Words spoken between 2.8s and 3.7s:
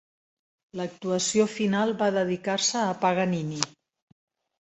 a Paganini.